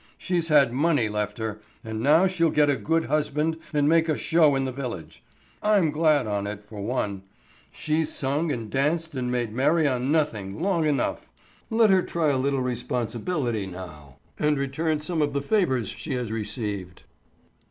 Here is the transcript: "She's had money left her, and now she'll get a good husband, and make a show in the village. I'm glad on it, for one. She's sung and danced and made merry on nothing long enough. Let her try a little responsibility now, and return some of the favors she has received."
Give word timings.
"She's 0.17 0.47
had 0.47 0.73
money 0.73 1.07
left 1.09 1.37
her, 1.37 1.61
and 1.83 2.01
now 2.01 2.25
she'll 2.25 2.49
get 2.49 2.71
a 2.71 2.75
good 2.75 3.05
husband, 3.05 3.57
and 3.71 3.87
make 3.87 4.09
a 4.09 4.17
show 4.17 4.55
in 4.55 4.65
the 4.65 4.71
village. 4.71 5.21
I'm 5.61 5.91
glad 5.91 6.25
on 6.25 6.47
it, 6.47 6.63
for 6.65 6.81
one. 6.81 7.21
She's 7.71 8.11
sung 8.11 8.51
and 8.51 8.67
danced 8.67 9.13
and 9.13 9.31
made 9.31 9.53
merry 9.53 9.87
on 9.87 10.11
nothing 10.11 10.59
long 10.59 10.85
enough. 10.87 11.29
Let 11.69 11.91
her 11.91 12.01
try 12.01 12.29
a 12.29 12.37
little 12.39 12.63
responsibility 12.63 13.67
now, 13.67 14.15
and 14.39 14.57
return 14.57 14.99
some 15.01 15.21
of 15.21 15.33
the 15.33 15.41
favors 15.43 15.89
she 15.89 16.13
has 16.15 16.31
received." 16.31 17.03